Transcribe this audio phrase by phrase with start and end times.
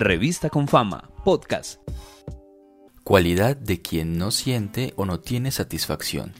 [0.00, 1.80] Revista con Fama, podcast.
[3.02, 6.34] Cualidad de quien no siente o no tiene satisfacción.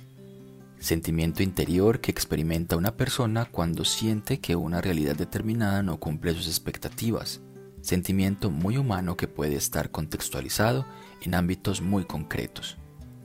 [0.79, 6.47] Sentimiento interior que experimenta una persona cuando siente que una realidad determinada no cumple sus
[6.47, 7.41] expectativas.
[7.81, 10.87] Sentimiento muy humano que puede estar contextualizado
[11.23, 12.77] en ámbitos muy concretos.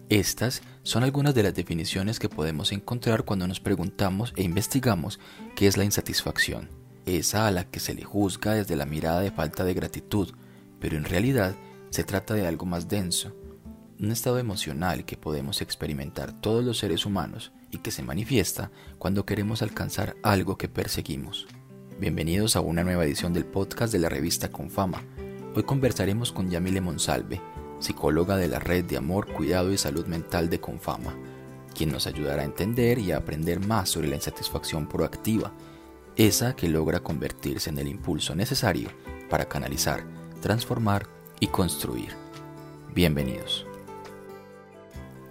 [0.09, 5.19] Estas son algunas de las definiciones que podemos encontrar cuando nos preguntamos e investigamos
[5.55, 9.31] qué es la insatisfacción esa a la que se le juzga desde la mirada de
[9.31, 10.33] falta de gratitud,
[10.79, 11.55] pero en realidad
[11.89, 13.35] se trata de algo más denso,
[13.99, 19.25] un estado emocional que podemos experimentar todos los seres humanos y que se manifiesta cuando
[19.25, 21.47] queremos alcanzar algo que perseguimos.
[21.99, 25.03] Bienvenidos a una nueva edición del podcast de la revista Confama.
[25.55, 27.41] Hoy conversaremos con Yamile Monsalve,
[27.79, 31.15] psicóloga de la red de amor, cuidado y salud mental de Confama,
[31.75, 35.53] quien nos ayudará a entender y a aprender más sobre la insatisfacción proactiva
[36.15, 38.89] esa que logra convertirse en el impulso necesario
[39.29, 40.05] para canalizar,
[40.41, 41.07] transformar
[41.39, 42.09] y construir.
[42.93, 43.65] Bienvenidos.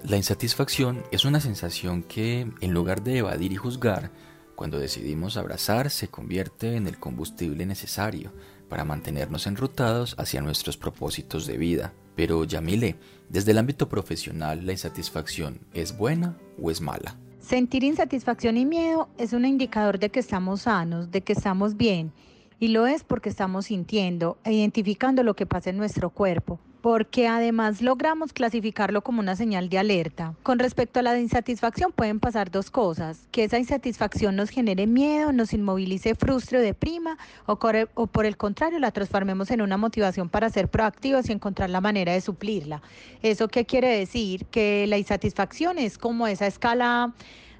[0.02, 4.10] La insatisfacción es una sensación que, en lugar de evadir y juzgar,
[4.56, 8.32] cuando decidimos abrazar se convierte en el combustible necesario
[8.68, 11.92] para mantenernos enrutados hacia nuestros propósitos de vida.
[12.16, 12.96] Pero Yamile,
[13.28, 17.16] desde el ámbito profesional, ¿la insatisfacción es buena o es mala?
[17.42, 22.12] Sentir insatisfacción y miedo es un indicador de que estamos sanos, de que estamos bien.
[22.60, 27.28] Y lo es porque estamos sintiendo e identificando lo que pasa en nuestro cuerpo porque
[27.28, 30.34] además logramos clasificarlo como una señal de alerta.
[30.42, 35.32] Con respecto a la insatisfacción pueden pasar dos cosas, que esa insatisfacción nos genere miedo,
[35.32, 37.16] nos inmovilice, frustre o deprima,
[37.46, 41.80] o, por el contrario la transformemos en una motivación para ser proactivos y encontrar la
[41.80, 42.82] manera de suplirla.
[43.22, 44.44] ¿Eso qué quiere decir?
[44.46, 47.14] Que la insatisfacción es como esa escala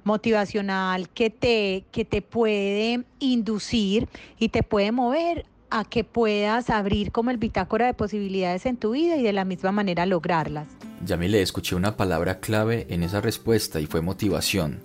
[0.05, 4.09] motivacional que te, que te puede inducir
[4.41, 8.91] y te puede mover a que puedas abrir como el bitácora de posibilidades en tu
[8.91, 10.69] vida y de la misma manera lograrlas.
[11.07, 14.81] le escuché una palabra clave en esa respuesta y fue motivación.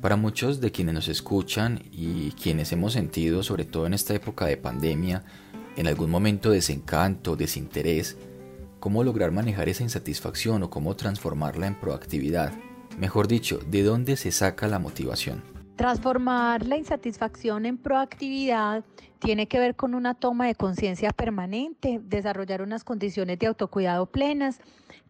[0.00, 4.46] Para muchos de quienes nos escuchan y quienes hemos sentido, sobre todo en esta época
[4.46, 5.22] de pandemia,
[5.76, 8.16] en algún momento desencanto, desinterés,
[8.80, 12.52] cómo lograr manejar esa insatisfacción o cómo transformarla en proactividad.
[12.98, 15.61] Mejor dicho, ¿de dónde se saca la motivación?
[15.76, 18.84] Transformar la insatisfacción en proactividad
[19.18, 24.60] tiene que ver con una toma de conciencia permanente, desarrollar unas condiciones de autocuidado plenas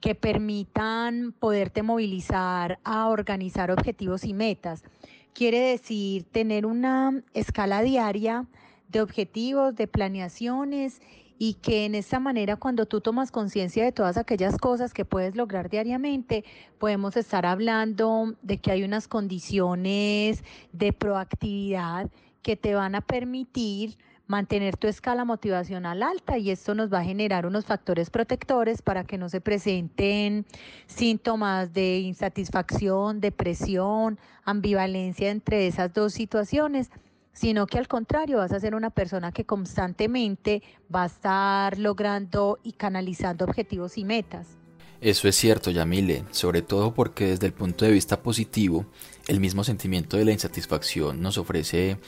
[0.00, 4.84] que permitan poderte movilizar a organizar objetivos y metas.
[5.32, 8.46] Quiere decir tener una escala diaria
[8.88, 11.00] de objetivos, de planeaciones
[11.38, 15.36] y que en esta manera cuando tú tomas conciencia de todas aquellas cosas que puedes
[15.36, 16.44] lograr diariamente,
[16.78, 22.10] podemos estar hablando de que hay unas condiciones de proactividad
[22.42, 27.04] que te van a permitir mantener tu escala motivacional alta y esto nos va a
[27.04, 30.46] generar unos factores protectores para que no se presenten
[30.86, 36.90] síntomas de insatisfacción, depresión, ambivalencia entre esas dos situaciones
[37.32, 40.62] sino que al contrario vas a ser una persona que constantemente
[40.94, 44.58] va a estar logrando y canalizando objetivos y metas.
[45.00, 48.86] Eso es cierto, Yamile, sobre todo porque desde el punto de vista positivo,
[49.26, 51.98] el mismo sentimiento de la insatisfacción nos ofrece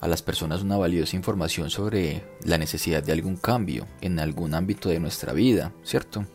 [0.00, 4.88] a las personas una valiosa información sobre la necesidad de algún cambio en algún ámbito
[4.88, 6.26] de nuestra vida, ¿cierto?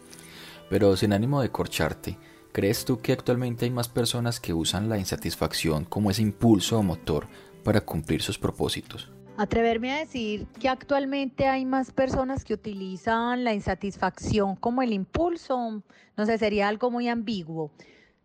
[0.70, 2.18] Pero sin ánimo de corcharte,
[2.54, 6.84] ¿crees tú que actualmente hay más personas que usan la insatisfacción como ese impulso o
[6.84, 7.28] motor
[7.66, 9.12] para cumplir sus propósitos.
[9.38, 15.84] Atreverme a decir que actualmente hay más personas que utilizan la insatisfacción como el impulso,
[16.16, 17.72] no sé, sería algo muy ambiguo.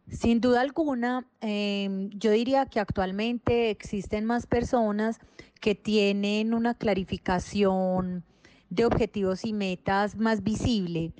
[0.08, 5.18] Sin duda alguna, em, yo diría que actualmente existen más personas
[5.60, 8.24] que tienen una clarificación
[8.68, 11.12] de objetivos y metas más visible.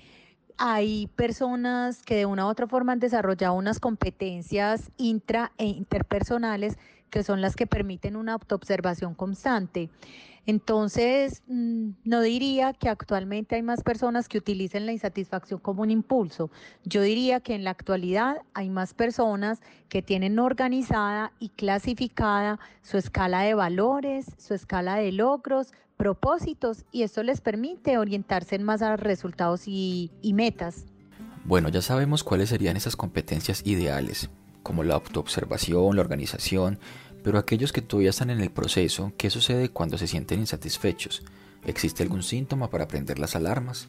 [0.58, 6.76] Hay personas que de una u otra forma han desarrollado unas competencias intra e interpersonales
[7.10, 9.91] que son las que permiten una autoobservación constante.
[10.47, 15.90] Entonces, mm, no diría que actualmente hay más personas que utilicen la insatisfacción como un
[15.90, 16.50] impulso.
[16.85, 22.96] Yo diría que en la actualidad hay más personas que tienen organizada y clasificada su
[22.96, 28.81] escala de valores, su escala de logros, propósitos, y esto les permite orientarse en más
[28.81, 30.87] a resultados y, y metas.
[31.44, 34.31] Bueno, ya sabemos cuáles serían esas competencias ideales,
[34.62, 36.79] como la autoobservación, la organización,
[37.23, 41.23] pero aquellos que todavía están en el proceso, ¿qué sucede cuando se sienten insatisfechos?
[41.65, 43.89] ¿Existe algún síntoma para prender las alarmas?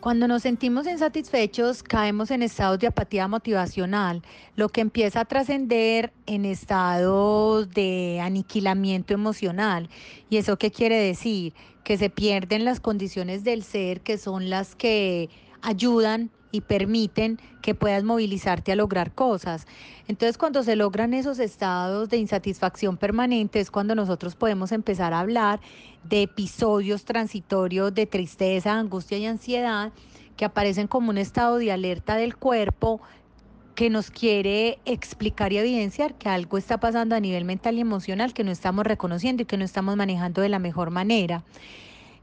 [0.00, 4.22] Cuando nos sentimos insatisfechos, caemos en estados de apatía motivacional,
[4.54, 9.88] lo que empieza a trascender en estados de aniquilamiento emocional.
[10.30, 11.52] ¿Y eso qué quiere decir?
[11.82, 15.30] Que se pierden las condiciones del ser que son las que
[15.62, 19.66] ayudan y permiten que puedas movilizarte a lograr cosas.
[20.06, 25.20] Entonces, cuando se logran esos estados de insatisfacción permanente es cuando nosotros podemos empezar a
[25.20, 25.60] hablar
[26.04, 29.92] de episodios transitorios de tristeza, angustia y ansiedad
[30.36, 33.00] que aparecen como un estado de alerta del cuerpo
[33.74, 38.34] que nos quiere explicar y evidenciar que algo está pasando a nivel mental y emocional
[38.34, 41.44] que no estamos reconociendo y que no estamos manejando de la mejor manera.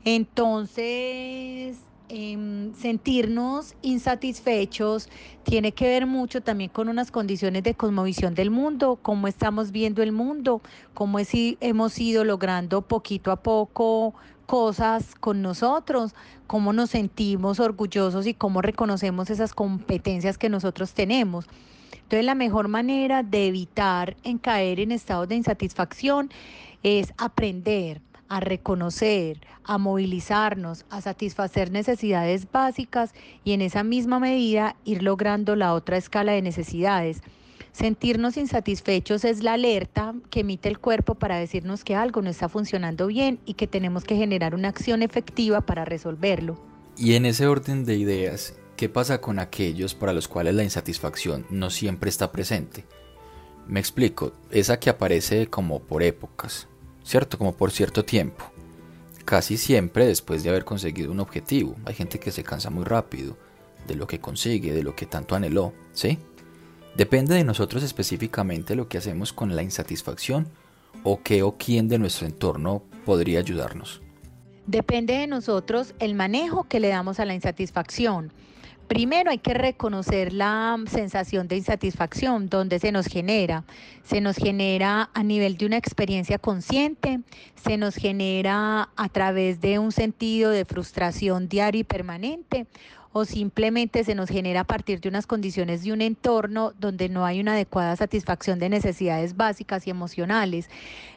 [0.04, 5.09] Entonces, Em, sentirnos insatisfechos
[5.41, 10.03] tiene que ver mucho también con unas condiciones de cosmovisión del mundo, cómo estamos viendo
[10.03, 10.61] el mundo,
[10.93, 14.13] cómo hemos ido logrando poquito a poco
[14.45, 16.13] cosas con nosotros,
[16.45, 21.47] cómo nos sentimos orgullosos y cómo reconocemos esas competencias que nosotros tenemos.
[21.91, 26.29] Entonces la mejor manera de evitar en caer en estados de insatisfacción
[26.83, 27.99] es aprender
[28.30, 33.13] a reconocer, a movilizarnos, a satisfacer necesidades básicas
[33.44, 37.22] y en esa misma medida ir logrando la otra escala de necesidades.
[37.72, 42.48] Sentirnos insatisfechos es la alerta que emite el cuerpo para decirnos que algo no está
[42.48, 46.57] funcionando bien y que tenemos que generar una acción efectiva para resolverlo.
[46.98, 51.45] Y en ese orden de ideas, ¿qué pasa con aquellos para los cuales la insatisfacción
[51.50, 52.86] no siempre está presente?
[53.68, 56.69] Me explico, esa que aparece como por épocas,
[57.05, 57.37] ¿cierto?
[57.37, 58.43] Como por cierto tiempo.
[59.23, 61.75] Casi siempre después de haber conseguido un objetivo.
[61.85, 63.37] Hay gente que se cansa muy rápido
[63.87, 66.17] de lo que consigue, de lo que tanto anheló, ¿sí?
[66.97, 70.47] Depende de nosotros específicamente lo que hacemos con la insatisfacción
[71.03, 74.01] o qué o quién de nuestro entorno podría ayudarnos.
[74.65, 78.31] Depende de nosotros el manejo que le damos a la insatisfacción.
[78.87, 83.63] Primero hay que reconocer la sensación de insatisfacción, donde se nos genera.
[84.03, 87.21] Se nos genera a nivel de una experiencia consciente,
[87.55, 92.67] se nos genera a través de un sentido de frustración diario y permanente
[93.17, 97.25] o simplemente se nos genera a partir de unas condiciones de un entorno donde no
[97.25, 100.69] hay una adecuada satisfacción de necesidades básicas y emocionales.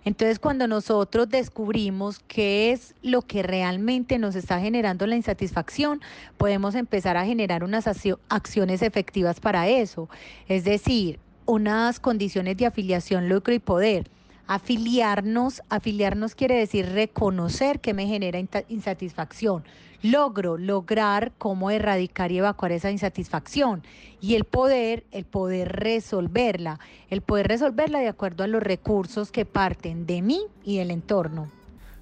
[0.05, 6.01] Entonces, cuando nosotros descubrimos qué es lo que realmente nos está generando la insatisfacción,
[6.37, 7.89] podemos empezar a generar unas
[8.29, 10.09] acciones efectivas para eso.
[10.47, 14.09] Es decir, unas condiciones de afiliación, lucro y poder
[14.49, 19.63] Afiliarnos, afiliarnos quiere decir reconocer que me genera insatisfacción.
[20.01, 23.83] Logro, lograr cómo erradicar y evacuar esa insatisfacción.
[24.23, 26.81] Y el poder, el poder resolverla.
[27.11, 31.51] El poder resolverla de acuerdo a los recursos que parten de mí y del entorno.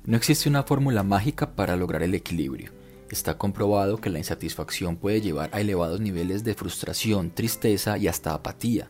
[0.04, 2.70] No existe una fórmula mágica para lograr el equilibrio.
[3.10, 8.34] Está comprobado que la insatisfacción puede llevar a elevados niveles de frustración, tristeza y hasta
[8.34, 8.88] apatía.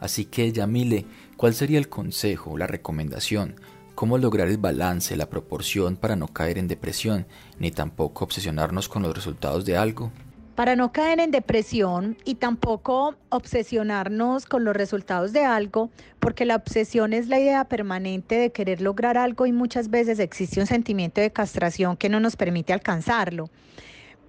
[0.00, 1.06] Así que, Yamile,
[1.38, 3.54] ¿cuál sería el consejo, la recomendación?
[3.94, 7.26] ¿Cómo lograr el balance, la proporción para no caer en depresión,
[7.60, 10.10] ni tampoco obsesionarnos con los resultados de algo?
[10.56, 16.56] Para no caer en depresión y tampoco obsesionarnos con los resultados de algo, porque la
[16.56, 21.20] obsesión es la idea permanente de querer lograr algo y muchas veces existe un sentimiento
[21.20, 23.48] de castración que no nos permite alcanzarlo.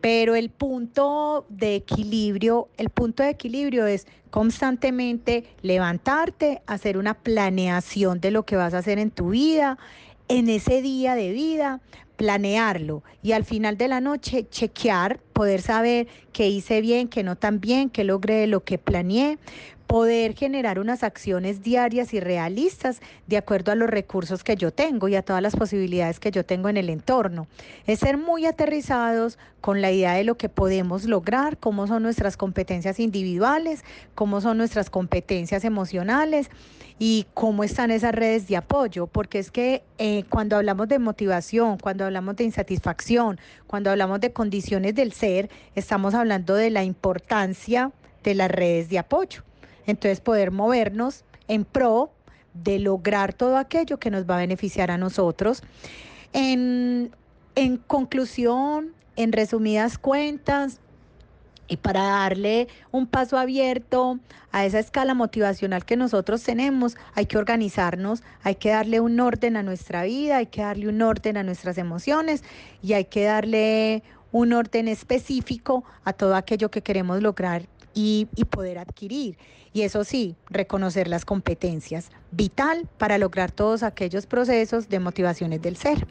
[0.02, 8.22] Pero el punto de equilibrio, el punto de equilibrio es constantemente levantarte, hacer una planeación
[8.22, 9.78] de lo que vas a hacer en tu vida,
[10.28, 11.82] en ese día de vida,
[12.16, 17.38] planearlo y al final de la noche chequear, poder saber qué hice bien, qué no
[17.38, 19.38] tan bien, qué logré lo que planeé,
[19.90, 25.08] poder generar unas acciones diarias y realistas de acuerdo a los recursos que yo tengo
[25.08, 27.48] y a todas las posibilidades que yo tengo en el entorno.
[27.88, 32.38] Es ser muy aterrizados con la idea de lo que podemos lograr, cómo son nuestras
[32.38, 36.52] competencias individuales, cómo son nuestras competencias emocionales
[37.00, 41.80] y cómo están esas redes de apoyo, porque es que eh, cuando hablamos de motivación,
[41.80, 47.92] cuando hablamos de insatisfacción, cuando hablamos de condiciones del ser, estamos hablando de la importancia
[48.24, 49.49] de las redes de apoyo.
[49.90, 52.12] Entonces poder movernos en pro
[52.54, 55.64] de lograr todo aquello que nos va a beneficiar a nosotros.
[56.34, 57.12] En,
[57.56, 60.80] en conclusión, en resumidas cuentas,
[61.68, 64.20] y para darle un paso abierto
[64.52, 69.56] a esa escala motivacional que nosotros tenemos, hay que organizarnos, hay que darle un orden
[69.56, 72.44] a nuestra vida, hay que darle un orden a nuestras emociones
[72.82, 78.80] y hay que darle un orden específico a todo aquello que queremos lograr y, poder
[78.80, 79.38] adquirir.
[79.74, 85.76] Y eso sí, reconocer las competencias, vital para lograr todos aquellos procesos de motivaciones del
[85.76, 86.08] ser.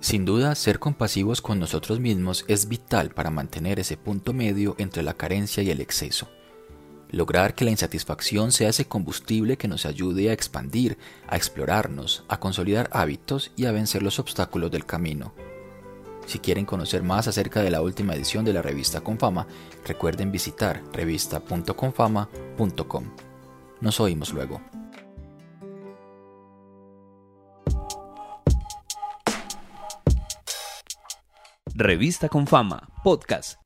[0.00, 5.04] Sin duda, ser compasivos con nosotros mismos es vital para mantener ese punto medio entre
[5.04, 6.28] la carencia y el exceso.
[7.10, 10.98] Lograr que la insatisfacción sea ese combustible que nos ayude a expandir,
[11.28, 15.34] a explorarnos, a consolidar hábitos y a vencer los obstáculos del camino.
[16.32, 19.46] Si quieren conocer más acerca de la última edición de la revista Confama,
[19.84, 23.04] recuerden visitar revista.confama.com.
[23.82, 24.62] Nos oímos luego.
[31.74, 33.61] Revista con Fama, podcast